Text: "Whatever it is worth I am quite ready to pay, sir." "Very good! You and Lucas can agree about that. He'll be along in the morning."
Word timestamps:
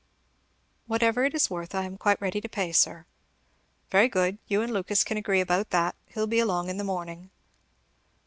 "Whatever 0.87 1.25
it 1.25 1.35
is 1.35 1.51
worth 1.51 1.75
I 1.75 1.83
am 1.83 1.95
quite 1.95 2.19
ready 2.19 2.41
to 2.41 2.49
pay, 2.49 2.71
sir." 2.71 3.05
"Very 3.91 4.07
good! 4.09 4.39
You 4.47 4.63
and 4.63 4.73
Lucas 4.73 5.03
can 5.03 5.15
agree 5.17 5.41
about 5.41 5.69
that. 5.69 5.93
He'll 6.07 6.25
be 6.25 6.39
along 6.39 6.69
in 6.71 6.77
the 6.77 6.83
morning." 6.83 7.29